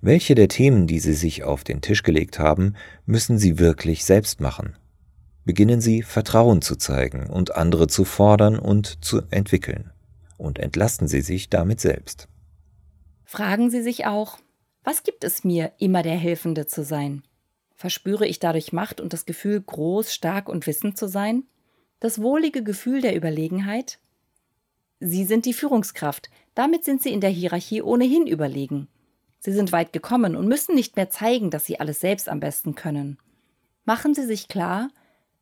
Welche 0.02 0.34
der 0.34 0.48
Themen, 0.48 0.86
die 0.86 0.98
Sie 0.98 1.14
sich 1.14 1.44
auf 1.44 1.64
den 1.64 1.80
Tisch 1.80 2.02
gelegt 2.02 2.38
haben, 2.38 2.74
müssen 3.06 3.38
Sie 3.38 3.58
wirklich 3.58 4.04
selbst 4.04 4.40
machen? 4.40 4.76
beginnen 5.48 5.80
sie 5.80 6.02
Vertrauen 6.02 6.60
zu 6.60 6.76
zeigen 6.76 7.26
und 7.26 7.56
andere 7.56 7.86
zu 7.86 8.04
fordern 8.04 8.58
und 8.58 9.02
zu 9.02 9.22
entwickeln. 9.30 9.90
Und 10.36 10.58
entlasten 10.58 11.08
sie 11.08 11.22
sich 11.22 11.48
damit 11.48 11.80
selbst. 11.80 12.28
Fragen 13.24 13.70
Sie 13.70 13.80
sich 13.80 14.04
auch, 14.04 14.36
was 14.88 15.02
gibt 15.02 15.22
es 15.22 15.44
mir, 15.44 15.72
immer 15.76 16.02
der 16.02 16.16
Helfende 16.16 16.66
zu 16.66 16.82
sein? 16.82 17.22
Verspüre 17.74 18.26
ich 18.26 18.38
dadurch 18.38 18.72
Macht 18.72 19.02
und 19.02 19.12
das 19.12 19.26
Gefühl, 19.26 19.60
groß, 19.60 20.14
stark 20.14 20.48
und 20.48 20.66
wissend 20.66 20.96
zu 20.96 21.08
sein? 21.08 21.44
Das 22.00 22.22
wohlige 22.22 22.62
Gefühl 22.62 23.02
der 23.02 23.14
Überlegenheit? 23.14 23.98
Sie 24.98 25.26
sind 25.26 25.44
die 25.44 25.52
Führungskraft, 25.52 26.30
damit 26.54 26.86
sind 26.86 27.02
Sie 27.02 27.12
in 27.12 27.20
der 27.20 27.28
Hierarchie 27.28 27.82
ohnehin 27.82 28.26
überlegen. 28.26 28.88
Sie 29.40 29.52
sind 29.52 29.72
weit 29.72 29.92
gekommen 29.92 30.34
und 30.34 30.48
müssen 30.48 30.74
nicht 30.74 30.96
mehr 30.96 31.10
zeigen, 31.10 31.50
dass 31.50 31.66
Sie 31.66 31.78
alles 31.78 32.00
selbst 32.00 32.26
am 32.26 32.40
besten 32.40 32.74
können. 32.74 33.18
Machen 33.84 34.14
Sie 34.14 34.24
sich 34.24 34.48
klar, 34.48 34.88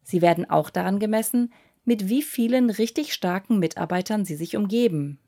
Sie 0.03 0.23
werden 0.23 0.51
auch 0.51 0.71
daran 0.71 0.99
gemessen, 0.99 1.53
mit 1.85 2.09
wie 2.09 2.23
vielen 2.23 2.69
richtig 2.69 3.13
starken 3.13 3.61
Mitarbeitern 3.61 4.25
Sie 4.25 4.35
sich 4.35 4.57
umgeben. 4.57 5.21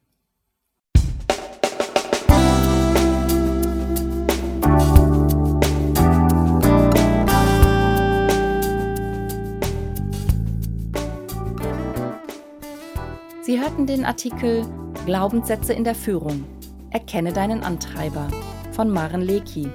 Sie 13.49 13.59
hörten 13.59 13.87
den 13.87 14.05
Artikel 14.05 14.67
Glaubenssätze 15.07 15.73
in 15.73 15.83
der 15.83 15.95
Führung. 15.95 16.45
Erkenne 16.91 17.33
deinen 17.33 17.63
Antreiber 17.63 18.29
von 18.73 18.91
Maren 18.91 19.23
Leki 19.23 19.71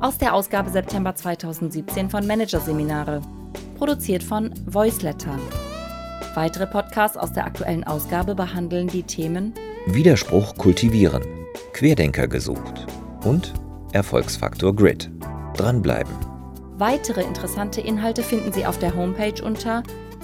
aus 0.00 0.18
der 0.18 0.34
Ausgabe 0.34 0.70
September 0.70 1.14
2017 1.14 2.10
von 2.10 2.26
Managerseminare 2.26 3.22
produziert 3.78 4.24
von 4.24 4.52
Voiceletter. 4.66 5.38
Weitere 6.34 6.66
Podcasts 6.66 7.16
aus 7.16 7.32
der 7.32 7.44
aktuellen 7.44 7.84
Ausgabe 7.84 8.34
behandeln 8.34 8.88
die 8.88 9.04
Themen 9.04 9.54
Widerspruch 9.86 10.56
kultivieren, 10.56 11.22
Querdenker 11.74 12.26
gesucht 12.26 12.88
und 13.24 13.54
Erfolgsfaktor 13.92 14.74
Grid. 14.74 15.12
Dranbleiben. 15.56 16.12
Weitere 16.76 17.22
interessante 17.22 17.80
Inhalte 17.80 18.24
finden 18.24 18.52
Sie 18.52 18.66
auf 18.66 18.80
der 18.80 18.96
Homepage 18.96 19.40
unter 19.44 19.84